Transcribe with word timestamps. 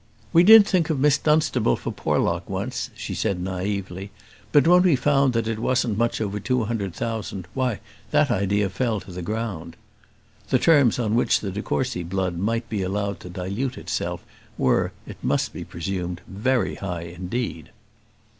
"We 0.33 0.41
did 0.41 0.65
think 0.65 0.89
of 0.89 0.99
Miss 0.99 1.19
Dunstable 1.19 1.75
for 1.75 1.91
Porlock, 1.91 2.49
once," 2.49 2.89
she 2.95 3.13
said, 3.13 3.43
naïvely; 3.43 4.09
"but 4.51 4.67
when 4.67 4.81
we 4.81 4.95
found 4.95 5.33
that 5.33 5.47
it 5.47 5.59
wasn't 5.59 5.95
much 5.95 6.19
over 6.19 6.39
two 6.39 6.63
hundred 6.63 6.95
thousand, 6.95 7.47
why, 7.53 7.81
that 8.09 8.31
idea 8.31 8.67
fell 8.71 8.99
to 9.01 9.11
the 9.11 9.21
ground." 9.21 9.75
The 10.49 10.57
terms 10.57 10.97
on 10.97 11.13
which 11.13 11.39
the 11.41 11.51
de 11.51 11.61
Courcy 11.61 12.01
blood 12.01 12.35
might 12.35 12.67
be 12.67 12.81
allowed 12.81 13.19
to 13.19 13.29
dilute 13.29 13.77
itself 13.77 14.25
were, 14.57 14.91
it 15.05 15.23
must 15.23 15.53
be 15.53 15.63
presumed, 15.63 16.21
very 16.27 16.73
high 16.77 17.03
indeed. 17.03 17.69